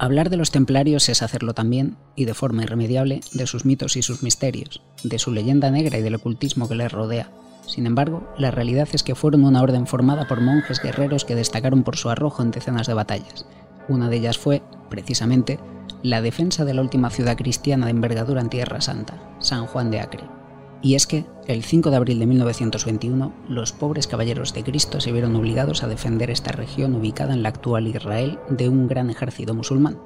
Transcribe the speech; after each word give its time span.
Hablar 0.00 0.30
de 0.30 0.38
los 0.38 0.50
templarios 0.50 1.10
es 1.10 1.20
hacerlo 1.20 1.52
también, 1.52 1.98
y 2.16 2.24
de 2.24 2.32
forma 2.32 2.62
irremediable, 2.62 3.20
de 3.34 3.46
sus 3.46 3.66
mitos 3.66 3.96
y 3.96 4.02
sus 4.02 4.22
misterios, 4.22 4.80
de 5.04 5.18
su 5.18 5.30
leyenda 5.30 5.70
negra 5.70 5.98
y 5.98 6.02
del 6.02 6.14
ocultismo 6.14 6.70
que 6.70 6.74
les 6.74 6.90
rodea. 6.90 7.30
Sin 7.66 7.84
embargo, 7.84 8.26
la 8.38 8.50
realidad 8.50 8.88
es 8.94 9.02
que 9.02 9.14
fueron 9.14 9.44
una 9.44 9.60
orden 9.60 9.86
formada 9.86 10.26
por 10.26 10.40
monjes 10.40 10.80
guerreros 10.80 11.26
que 11.26 11.34
destacaron 11.34 11.82
por 11.82 11.98
su 11.98 12.08
arrojo 12.08 12.42
en 12.42 12.50
decenas 12.50 12.86
de 12.86 12.94
batallas. 12.94 13.44
Una 13.90 14.08
de 14.08 14.16
ellas 14.16 14.38
fue, 14.38 14.62
precisamente, 14.88 15.60
la 16.02 16.22
defensa 16.22 16.64
de 16.64 16.72
la 16.72 16.80
última 16.80 17.10
ciudad 17.10 17.36
cristiana 17.36 17.84
de 17.84 17.92
envergadura 17.92 18.40
en 18.40 18.48
Tierra 18.48 18.80
Santa, 18.80 19.20
San 19.38 19.66
Juan 19.66 19.90
de 19.90 20.00
Acre. 20.00 20.39
Y 20.82 20.94
es 20.94 21.06
que, 21.06 21.26
el 21.46 21.62
5 21.62 21.90
de 21.90 21.96
abril 21.96 22.18
de 22.18 22.26
1921, 22.26 23.34
los 23.48 23.72
pobres 23.72 24.06
caballeros 24.06 24.54
de 24.54 24.64
Cristo 24.64 25.00
se 25.00 25.12
vieron 25.12 25.36
obligados 25.36 25.82
a 25.82 25.88
defender 25.88 26.30
esta 26.30 26.52
región 26.52 26.94
ubicada 26.94 27.34
en 27.34 27.42
la 27.42 27.50
actual 27.50 27.86
Israel 27.86 28.38
de 28.48 28.68
un 28.68 28.88
gran 28.88 29.10
ejército 29.10 29.52
musulmán. 29.52 29.98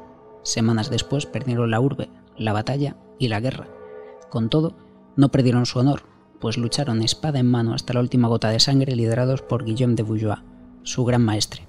Semanas 0.42 0.90
después 0.90 1.26
perdieron 1.26 1.70
la 1.70 1.80
urbe, 1.80 2.08
la 2.36 2.52
batalla 2.52 2.96
y 3.18 3.28
la 3.28 3.40
guerra. 3.40 3.68
Con 4.30 4.48
todo, 4.48 4.76
no 5.16 5.30
perdieron 5.30 5.64
su 5.64 5.78
honor, 5.78 6.02
pues 6.40 6.58
lucharon 6.58 7.02
espada 7.02 7.38
en 7.38 7.50
mano 7.50 7.72
hasta 7.72 7.94
la 7.94 8.00
última 8.00 8.26
gota 8.26 8.50
de 8.50 8.58
sangre 8.58 8.96
liderados 8.96 9.42
por 9.42 9.64
Guillaume 9.64 9.94
de 9.94 10.02
Bouillois, 10.02 10.40
su 10.82 11.04
gran 11.04 11.24
maestre. 11.24 11.62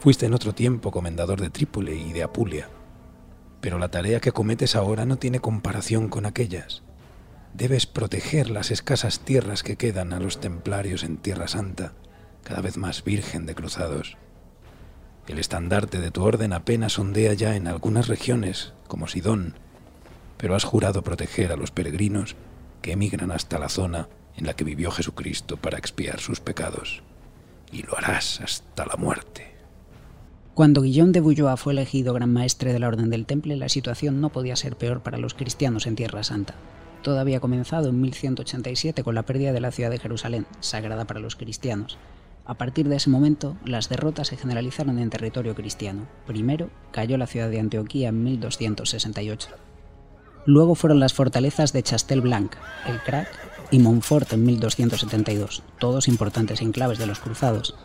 Fuiste 0.00 0.26
en 0.26 0.34
otro 0.34 0.52
tiempo 0.52 0.90
comendador 0.90 1.40
de 1.40 1.48
Trípoli 1.48 1.94
y 1.94 2.12
de 2.12 2.22
Apulia, 2.22 2.68
pero 3.62 3.78
la 3.78 3.90
tarea 3.90 4.20
que 4.20 4.32
cometes 4.32 4.76
ahora 4.76 5.06
no 5.06 5.16
tiene 5.16 5.40
comparación 5.40 6.08
con 6.08 6.26
aquellas 6.26 6.85
debes 7.56 7.86
proteger 7.86 8.50
las 8.50 8.70
escasas 8.70 9.20
tierras 9.20 9.62
que 9.62 9.76
quedan 9.76 10.12
a 10.12 10.20
los 10.20 10.40
templarios 10.40 11.04
en 11.04 11.16
Tierra 11.16 11.48
Santa, 11.48 11.94
cada 12.44 12.60
vez 12.60 12.76
más 12.76 13.02
virgen 13.02 13.46
de 13.46 13.54
cruzados. 13.54 14.16
El 15.26 15.38
estandarte 15.38 15.98
de 15.98 16.10
tu 16.10 16.22
orden 16.22 16.52
apenas 16.52 16.98
ondea 16.98 17.32
ya 17.32 17.56
en 17.56 17.66
algunas 17.66 18.08
regiones, 18.08 18.74
como 18.86 19.08
Sidón, 19.08 19.54
pero 20.36 20.54
has 20.54 20.64
jurado 20.64 21.02
proteger 21.02 21.50
a 21.50 21.56
los 21.56 21.70
peregrinos 21.70 22.36
que 22.82 22.92
emigran 22.92 23.32
hasta 23.32 23.58
la 23.58 23.70
zona 23.70 24.08
en 24.36 24.46
la 24.46 24.54
que 24.54 24.64
vivió 24.64 24.90
Jesucristo 24.90 25.56
para 25.56 25.78
expiar 25.78 26.20
sus 26.20 26.40
pecados, 26.40 27.02
y 27.72 27.82
lo 27.82 27.96
harás 27.96 28.40
hasta 28.42 28.84
la 28.84 28.96
muerte. 28.96 29.56
Cuando 30.54 30.82
Guillaume 30.82 31.12
de 31.12 31.20
Bouillois 31.20 31.58
fue 31.58 31.72
elegido 31.72 32.12
gran 32.12 32.32
maestre 32.32 32.72
de 32.72 32.78
la 32.78 32.88
Orden 32.88 33.08
del 33.10 33.26
Temple, 33.26 33.56
la 33.56 33.70
situación 33.70 34.20
no 34.20 34.28
podía 34.28 34.56
ser 34.56 34.76
peor 34.76 35.02
para 35.02 35.18
los 35.18 35.34
cristianos 35.34 35.86
en 35.86 35.96
Tierra 35.96 36.22
Santa. 36.22 36.54
Todo 37.06 37.20
había 37.20 37.38
comenzado 37.38 37.90
en 37.90 38.00
1187 38.00 39.04
con 39.04 39.14
la 39.14 39.22
pérdida 39.22 39.52
de 39.52 39.60
la 39.60 39.70
ciudad 39.70 39.90
de 39.90 40.00
Jerusalén, 40.00 40.44
sagrada 40.58 41.04
para 41.04 41.20
los 41.20 41.36
cristianos. 41.36 41.98
A 42.44 42.54
partir 42.54 42.88
de 42.88 42.96
ese 42.96 43.10
momento, 43.10 43.56
las 43.64 43.88
derrotas 43.88 44.26
se 44.26 44.36
generalizaron 44.36 44.98
en 44.98 45.08
territorio 45.08 45.54
cristiano. 45.54 46.08
Primero, 46.26 46.68
cayó 46.90 47.16
la 47.16 47.28
ciudad 47.28 47.48
de 47.48 47.60
Antioquía 47.60 48.08
en 48.08 48.24
1268. 48.24 49.50
Luego 50.46 50.74
fueron 50.74 50.98
las 50.98 51.14
fortalezas 51.14 51.72
de 51.72 51.84
Chastelblanc, 51.84 52.56
el 52.88 53.00
Crac 53.00 53.28
y 53.70 53.78
Montfort 53.78 54.32
en 54.32 54.44
1272, 54.44 55.62
todos 55.78 56.08
importantes 56.08 56.60
enclaves 56.60 56.98
de 56.98 57.06
los 57.06 57.20
cruzados. 57.20 57.76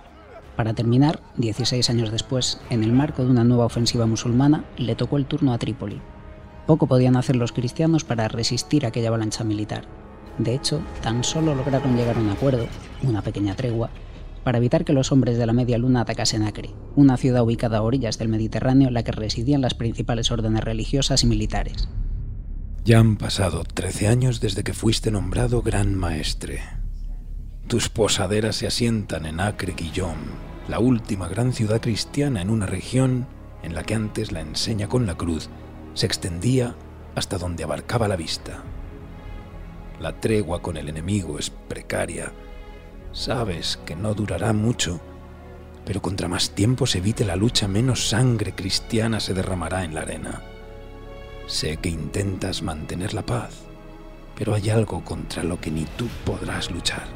Para 0.56 0.74
terminar, 0.74 1.20
16 1.38 1.92
años 1.92 2.12
después, 2.12 2.60
en 2.72 2.84
el 2.84 2.92
marco 2.92 3.24
de 3.24 3.30
una 3.30 3.44
nueva 3.44 3.66
ofensiva 3.66 4.08
musulmana, 4.08 4.66
le 4.78 4.96
tocó 4.96 5.18
el 5.18 5.28
turno 5.28 5.54
a 5.54 5.60
Trípoli, 5.60 6.02
poco 6.72 6.88
podían 6.88 7.18
hacer 7.18 7.36
los 7.36 7.52
cristianos 7.52 8.06
para 8.06 8.30
resistir 8.30 8.86
aquella 8.86 9.10
avalancha 9.10 9.44
militar. 9.44 9.84
De 10.38 10.56
hecho, 10.56 10.80
tan 11.02 11.22
solo 11.22 11.54
lograron 11.54 11.98
llegar 11.98 12.16
a 12.16 12.22
un 12.22 12.30
acuerdo, 12.30 12.66
una 13.04 13.22
pequeña 13.22 13.58
tregua, 13.58 13.90
para 14.46 14.60
evitar 14.60 14.86
que 14.86 14.94
los 14.94 15.12
hombres 15.12 15.38
de 15.38 15.46
la 15.46 15.52
Media 15.52 15.78
Luna 15.78 16.00
atacasen 16.00 16.44
Acre, 16.44 16.70
una 16.96 17.18
ciudad 17.18 17.44
ubicada 17.44 17.80
a 17.80 17.82
orillas 17.82 18.18
del 18.18 18.30
Mediterráneo 18.30 18.88
en 18.88 18.94
la 18.94 19.04
que 19.04 19.12
residían 19.12 19.60
las 19.60 19.74
principales 19.74 20.32
órdenes 20.32 20.64
religiosas 20.64 21.24
y 21.24 21.28
militares. 21.28 21.90
Ya 22.86 23.00
han 23.00 23.18
pasado 23.18 23.66
13 23.66 24.08
años 24.08 24.40
desde 24.40 24.64
que 24.64 24.72
fuiste 24.72 25.12
nombrado 25.12 25.62
Gran 25.62 25.94
Maestre. 25.94 26.62
Tus 27.68 27.90
posaderas 27.90 28.56
se 28.56 28.68
asientan 28.68 29.26
en 29.26 29.42
Acre 29.42 29.74
Guillaume, 29.76 30.32
la 30.70 30.80
última 30.80 31.28
gran 31.28 31.52
ciudad 31.52 31.82
cristiana 31.82 32.42
en 32.42 32.50
una 32.50 32.66
región 32.66 33.28
en 33.62 33.76
la 33.76 33.84
que 33.84 33.94
antes 33.94 34.32
la 34.32 34.40
enseña 34.40 34.88
con 34.88 35.06
la 35.06 35.16
cruz 35.16 35.50
se 35.94 36.06
extendía 36.06 36.76
hasta 37.16 37.38
donde 37.38 37.64
abarcaba 37.64 38.08
la 38.08 38.16
vista. 38.16 38.64
La 40.00 40.20
tregua 40.20 40.62
con 40.62 40.78
el 40.78 40.90
enemigo 40.90 41.38
es 41.38 41.50
precaria. 41.50 42.32
Sabes 43.12 43.78
que 43.86 43.96
no 43.96 44.14
durará 44.14 44.54
mucho, 44.54 45.00
pero 45.86 46.02
contra 46.02 46.28
más 46.28 46.52
tiempo 46.52 46.86
se 46.88 47.00
evite 47.00 47.26
la 47.26 47.36
lucha, 47.36 47.68
menos 47.68 48.10
sangre 48.10 48.54
cristiana 48.54 49.20
se 49.20 49.34
derramará 49.34 49.84
en 49.84 49.94
la 49.94 50.02
arena. 50.02 50.42
Sé 51.48 51.78
que 51.78 51.90
intentas 51.90 52.62
mantener 52.62 53.14
la 53.14 53.26
paz, 53.26 53.64
pero 54.36 54.54
hay 54.54 54.70
algo 54.70 55.04
contra 55.04 55.44
lo 55.44 55.60
que 55.60 55.70
ni 55.70 55.86
tú 55.86 56.08
podrás 56.26 56.72
luchar, 56.72 57.08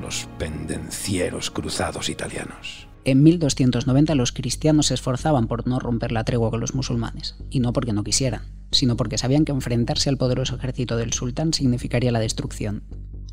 los 0.00 0.28
pendencieros 0.38 1.50
cruzados 1.50 2.08
italianos. 2.08 2.88
En 3.06 3.22
1290 3.22 4.14
los 4.14 4.32
cristianos 4.32 4.86
se 4.86 4.94
esforzaban 4.94 5.46
por 5.46 5.66
no 5.66 5.78
romper 5.78 6.10
la 6.10 6.24
tregua 6.24 6.50
con 6.50 6.60
los 6.60 6.74
musulmanes, 6.74 7.36
y 7.50 7.60
no 7.60 7.74
porque 7.74 7.92
no 7.92 8.02
quisieran, 8.02 8.44
sino 8.70 8.96
porque 8.96 9.18
sabían 9.18 9.44
que 9.44 9.52
enfrentarse 9.52 10.08
al 10.08 10.16
poderoso 10.16 10.56
ejército 10.56 10.96
del 10.96 11.12
sultán 11.12 11.52
significaría 11.52 12.12
la 12.12 12.20
destrucción. 12.20 12.82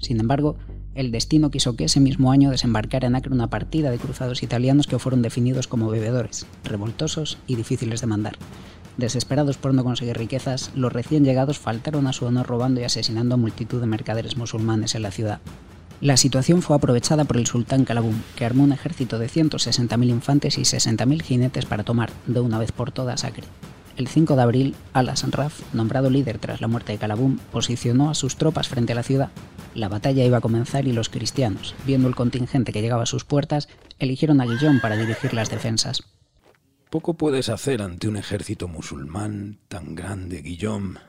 Sin 0.02 0.20
embargo, 0.20 0.58
el 0.94 1.12
destino 1.12 1.52
quiso 1.52 1.78
que 1.78 1.86
ese 1.86 2.02
mismo 2.02 2.34
año 2.34 2.50
desembarcara 2.50 3.08
en 3.08 3.16
Acre 3.16 3.31
una 3.31 3.50
partida 3.50 3.92
de 3.92 3.98
cruzados 3.98 4.44
italianos 4.44 4.88
que 4.88 5.00
fueron 5.00 5.22
definidos 5.22 5.68
como 5.68 5.90
bebedores, 5.90 6.48
revoltosos 6.66 7.38
y 7.48 7.56
difíciles 7.56 8.02
de 8.02 8.08
mandar. 8.08 8.38
Desesperados 8.98 9.56
por 9.56 9.74
no 9.74 9.86
conseguir 9.86 10.18
riquezas, 10.18 10.72
los 10.76 10.92
recién 10.92 11.24
llegados 11.24 11.60
faltaron 11.60 12.08
a 12.08 12.14
su 12.14 12.26
honor 12.26 12.46
robando 12.46 12.81
y 12.81 12.84
asesinando 12.84 13.36
a 13.36 13.38
multitud 13.38 13.80
de 13.80 13.88
mercaderes 13.88 14.36
musulmanes 14.36 14.96
en 14.96 15.04
la 15.04 15.12
ciudad, 15.12 15.40
la 16.01 16.17
situación 16.17 16.63
fue 16.63 16.75
aprovechada 16.75 17.25
por 17.25 17.38
el 17.38 17.45
sultán 17.45 17.85
Calabum, 17.85 18.19
que 18.35 18.44
armó 18.44 18.63
un 18.63 18.73
ejército 18.73 19.19
de 19.19 19.29
160.000 19.29 20.09
infantes 20.09 20.57
y 20.57 20.62
60.000 20.62 21.22
jinetes 21.22 21.66
para 21.66 21.84
tomar, 21.84 22.12
de 22.25 22.39
una 22.39 22.57
vez 22.57 22.72
por 22.72 22.91
todas, 22.91 23.23
Acre. 23.23 23.44
El 23.97 24.07
5 24.07 24.35
de 24.35 24.41
abril, 24.41 24.75
Al-Hassan 24.94 25.31
Raf, 25.31 25.62
nombrado 25.75 26.09
líder 26.09 26.39
tras 26.39 26.59
la 26.59 26.67
muerte 26.67 26.94
de 26.94 26.97
Calabum, 26.97 27.38
posicionó 27.51 28.09
a 28.09 28.16
sus 28.16 28.35
tropas 28.35 28.67
frente 28.67 28.94
a 28.94 28.95
la 28.95 29.03
ciudad. 29.03 29.29
La 29.75 29.89
batalla 29.89 30.25
iba 30.25 30.38
a 30.38 30.41
comenzar 30.41 30.88
y 30.88 30.91
los 30.91 31.09
cristianos, 31.09 31.75
viendo 31.85 32.07
el 32.07 32.16
contingente 32.16 32.72
que 32.72 32.81
llegaba 32.81 33.03
a 33.03 33.07
sus 33.07 33.23
puertas, 33.23 33.69
eligieron 34.00 34.41
a 34.41 34.45
Guillón 34.45 34.81
para 34.81 34.97
dirigir 34.97 35.35
las 35.35 35.51
defensas. 35.51 36.01
Poco 36.89 37.13
puedes 37.13 37.47
hacer 37.50 37.83
ante 37.83 38.07
un 38.07 38.18
ejército 38.18 38.68
musulmán 38.68 39.59
tan 39.68 39.94
grande, 39.94 40.41
Guillaume. 40.41 41.00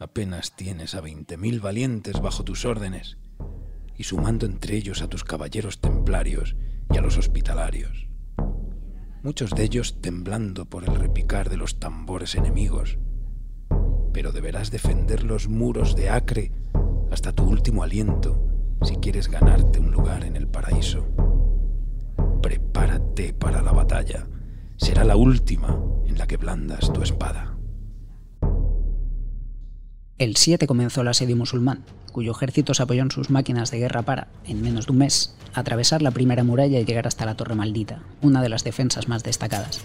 Apenas 0.00 0.56
tienes 0.56 0.96
a 0.96 1.02
20.000 1.02 1.60
valientes 1.60 2.20
bajo 2.20 2.42
tus 2.42 2.64
órdenes 2.64 3.16
y 3.96 4.04
sumando 4.04 4.46
entre 4.46 4.76
ellos 4.76 5.02
a 5.02 5.08
tus 5.08 5.24
caballeros 5.24 5.80
templarios 5.80 6.56
y 6.92 6.98
a 6.98 7.00
los 7.00 7.18
hospitalarios. 7.18 8.08
Muchos 9.22 9.50
de 9.50 9.64
ellos 9.64 10.00
temblando 10.00 10.66
por 10.66 10.84
el 10.84 10.94
repicar 10.94 11.50
de 11.50 11.56
los 11.56 11.80
tambores 11.80 12.34
enemigos. 12.34 12.98
Pero 14.12 14.32
deberás 14.32 14.70
defender 14.70 15.24
los 15.24 15.48
muros 15.48 15.96
de 15.96 16.10
Acre 16.10 16.52
hasta 17.10 17.32
tu 17.32 17.44
último 17.44 17.82
aliento 17.82 18.46
si 18.82 18.96
quieres 18.96 19.28
ganarte 19.28 19.80
un 19.80 19.90
lugar 19.90 20.24
en 20.24 20.36
el 20.36 20.46
paraíso. 20.46 21.06
Prepárate 22.42 23.32
para 23.32 23.62
la 23.62 23.72
batalla. 23.72 24.28
Será 24.76 25.04
la 25.04 25.16
última 25.16 25.80
en 26.04 26.18
la 26.18 26.26
que 26.26 26.36
blandas 26.36 26.92
tu 26.92 27.02
espada. 27.02 27.55
El 30.18 30.36
7 30.36 30.66
comenzó 30.66 31.02
el 31.02 31.08
asedio 31.08 31.36
musulmán, 31.36 31.84
cuyo 32.10 32.32
ejército 32.32 32.72
se 32.72 32.82
apoyó 32.82 33.02
en 33.02 33.10
sus 33.10 33.28
máquinas 33.28 33.70
de 33.70 33.80
guerra 33.80 34.00
para, 34.00 34.28
en 34.46 34.62
menos 34.62 34.86
de 34.86 34.92
un 34.92 34.98
mes, 34.98 35.36
atravesar 35.52 36.00
la 36.00 36.10
primera 36.10 36.42
muralla 36.42 36.80
y 36.80 36.86
llegar 36.86 37.06
hasta 37.06 37.26
la 37.26 37.34
Torre 37.34 37.54
Maldita, 37.54 38.00
una 38.22 38.40
de 38.40 38.48
las 38.48 38.64
defensas 38.64 39.08
más 39.08 39.22
destacadas. 39.24 39.84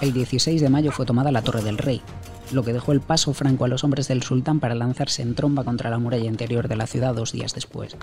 El 0.00 0.12
16 0.12 0.60
de 0.60 0.68
mayo 0.68 0.90
fue 0.90 1.06
tomada 1.06 1.30
la 1.30 1.42
Torre 1.42 1.62
del 1.62 1.78
Rey, 1.78 2.02
lo 2.50 2.64
que 2.64 2.72
dejó 2.72 2.90
el 2.90 3.00
paso 3.00 3.32
franco 3.34 3.66
a 3.66 3.68
los 3.68 3.84
hombres 3.84 4.08
del 4.08 4.24
sultán 4.24 4.58
para 4.58 4.74
lanzarse 4.74 5.22
en 5.22 5.36
tromba 5.36 5.62
contra 5.62 5.90
la 5.90 5.98
muralla 6.00 6.26
interior 6.26 6.66
de 6.66 6.74
la 6.74 6.88
ciudad 6.88 7.14
dos 7.14 7.30
días 7.30 7.54
después. 7.54 7.96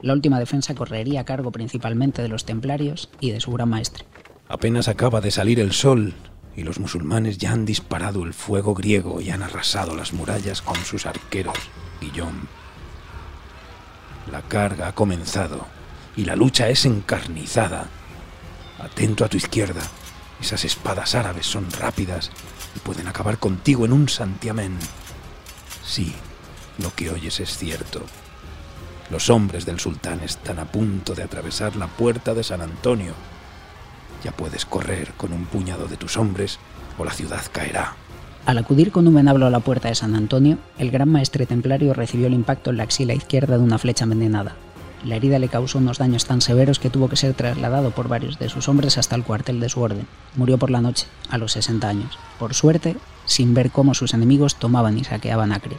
La 0.00 0.14
última 0.14 0.38
defensa 0.38 0.74
correría 0.74 1.20
a 1.20 1.24
cargo 1.24 1.52
principalmente 1.52 2.22
de 2.22 2.28
los 2.28 2.46
templarios 2.46 3.10
y 3.20 3.32
de 3.32 3.40
su 3.40 3.52
gran 3.52 3.68
maestre. 3.68 4.06
Apenas 4.48 4.88
acaba 4.88 5.20
de 5.20 5.30
salir 5.30 5.60
el 5.60 5.72
sol 5.72 6.14
y 6.58 6.64
los 6.64 6.80
musulmanes 6.80 7.38
ya 7.38 7.52
han 7.52 7.64
disparado 7.64 8.24
el 8.24 8.34
fuego 8.34 8.74
griego 8.74 9.20
y 9.20 9.30
han 9.30 9.44
arrasado 9.44 9.94
las 9.94 10.12
murallas 10.12 10.60
con 10.60 10.74
sus 10.84 11.06
arqueros, 11.06 11.56
Guillón. 12.00 12.48
La 14.32 14.42
carga 14.42 14.88
ha 14.88 14.92
comenzado 14.92 15.64
y 16.16 16.24
la 16.24 16.34
lucha 16.34 16.68
es 16.68 16.84
encarnizada. 16.84 17.86
Atento 18.80 19.24
a 19.24 19.28
tu 19.28 19.36
izquierda. 19.36 19.82
Esas 20.40 20.64
espadas 20.64 21.14
árabes 21.14 21.46
son 21.46 21.70
rápidas 21.70 22.32
y 22.74 22.80
pueden 22.80 23.06
acabar 23.06 23.38
contigo 23.38 23.84
en 23.84 23.92
un 23.92 24.08
santiamén. 24.08 24.76
Sí, 25.84 26.12
lo 26.78 26.92
que 26.92 27.10
oyes 27.10 27.38
es 27.38 27.56
cierto. 27.56 28.04
Los 29.10 29.30
hombres 29.30 29.64
del 29.64 29.78
sultán 29.78 30.22
están 30.24 30.58
a 30.58 30.64
punto 30.64 31.14
de 31.14 31.22
atravesar 31.22 31.76
la 31.76 31.86
puerta 31.86 32.34
de 32.34 32.42
San 32.42 32.62
Antonio. 32.62 33.14
Ya 34.24 34.32
puedes 34.32 34.64
correr 34.64 35.12
con 35.16 35.32
un 35.32 35.44
puñado 35.46 35.86
de 35.86 35.96
tus 35.96 36.16
hombres 36.16 36.58
o 36.98 37.04
la 37.04 37.12
ciudad 37.12 37.42
caerá. 37.52 37.94
Al 38.46 38.58
acudir 38.58 38.92
con 38.92 39.06
un 39.06 39.14
venablo 39.14 39.46
a 39.46 39.50
la 39.50 39.60
puerta 39.60 39.88
de 39.88 39.94
San 39.94 40.14
Antonio, 40.14 40.58
el 40.78 40.90
gran 40.90 41.10
maestre 41.10 41.44
templario 41.46 41.92
recibió 41.92 42.26
el 42.26 42.32
impacto 42.32 42.70
en 42.70 42.78
la 42.78 42.84
axila 42.84 43.14
izquierda 43.14 43.58
de 43.58 43.64
una 43.64 43.78
flecha 43.78 44.04
envenenada. 44.04 44.56
La 45.04 45.16
herida 45.16 45.38
le 45.38 45.48
causó 45.48 45.78
unos 45.78 45.98
daños 45.98 46.24
tan 46.24 46.40
severos 46.40 46.78
que 46.78 46.90
tuvo 46.90 47.08
que 47.08 47.16
ser 47.16 47.34
trasladado 47.34 47.92
por 47.92 48.08
varios 48.08 48.38
de 48.38 48.48
sus 48.48 48.68
hombres 48.68 48.98
hasta 48.98 49.14
el 49.14 49.22
cuartel 49.22 49.60
de 49.60 49.68
su 49.68 49.80
orden. 49.80 50.06
Murió 50.34 50.58
por 50.58 50.70
la 50.70 50.80
noche, 50.80 51.06
a 51.28 51.38
los 51.38 51.52
60 51.52 51.88
años. 51.88 52.18
Por 52.38 52.54
suerte, 52.54 52.96
sin 53.24 53.54
ver 53.54 53.70
cómo 53.70 53.94
sus 53.94 54.14
enemigos 54.14 54.56
tomaban 54.56 54.98
y 54.98 55.04
saqueaban 55.04 55.52
Acre. 55.52 55.76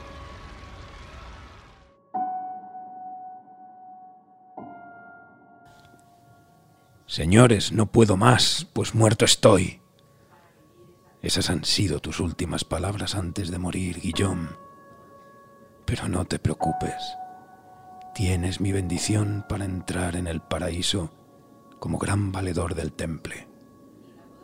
Señores, 7.20 7.74
no 7.74 7.92
puedo 7.92 8.16
más, 8.16 8.70
pues 8.72 8.96
muerto 8.96 9.26
estoy. 9.26 9.82
Esas 11.22 11.50
han 11.50 11.66
sido 11.66 12.00
tus 12.00 12.22
últimas 12.22 12.64
palabras 12.64 13.14
antes 13.14 13.52
de 13.52 13.58
morir, 13.58 14.00
Guillaume. 14.00 14.48
Pero 15.84 16.08
no 16.08 16.24
te 16.24 16.40
preocupes. 16.40 16.96
Tienes 18.16 18.62
mi 18.62 18.72
bendición 18.72 19.46
para 19.50 19.66
entrar 19.66 20.16
en 20.16 20.28
el 20.28 20.40
paraíso 20.40 21.12
como 21.78 21.98
gran 21.98 22.32
valedor 22.32 22.74
del 22.74 22.94
temple. 22.94 23.50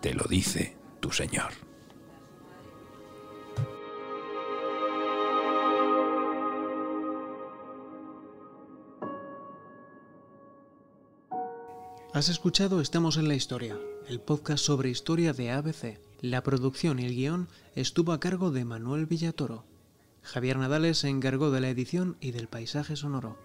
Te 0.02 0.14
lo 0.14 0.26
dice 0.26 0.78
tu 1.00 1.14
Señor. 1.14 1.65
Has 12.16 12.30
escuchado 12.30 12.80
Estamos 12.80 13.18
en 13.18 13.28
la 13.28 13.36
Historia, 13.36 13.78
el 14.08 14.22
podcast 14.22 14.64
sobre 14.64 14.90
historia 14.90 15.34
de 15.34 15.52
ABC. 15.52 16.00
La 16.22 16.44
producción 16.44 16.98
y 16.98 17.04
el 17.04 17.14
guion 17.14 17.50
estuvo 17.76 18.14
a 18.14 18.22
cargo 18.22 18.52
de 18.52 18.64
Manuel 18.64 19.06
Villatoro. 19.06 19.66
Javier 20.22 20.56
Nadales 20.56 21.00
se 21.00 21.10
encargó 21.10 21.52
de 21.52 21.60
la 21.60 21.68
edición 21.68 22.16
y 22.22 22.32
del 22.32 22.48
paisaje 22.48 22.96
sonoro. 22.96 23.38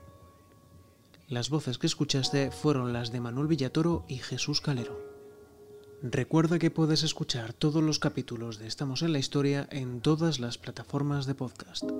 Las 1.27 1.51
voces 1.51 1.79
que 1.79 1.89
escuchaste 1.89 2.53
fueron 2.53 2.93
las 2.93 3.11
de 3.11 3.19
Manuel 3.19 3.49
Villatoro 3.49 4.05
y 4.07 4.19
Jesús 4.19 4.61
Calero. 4.61 5.01
Recuerda 6.01 6.61
que 6.61 6.71
puedes 6.71 7.03
escuchar 7.03 7.53
todos 7.53 7.83
los 7.83 7.99
capítulos 7.99 8.61
de 8.61 8.69
Estamos 8.69 9.03
en 9.03 9.13
la 9.13 9.19
Historia 9.19 9.67
en 9.73 10.01
todas 10.01 10.39
las 10.39 10.59
plataformas 10.59 11.27
de 11.27 11.35
podcast. 11.35 11.91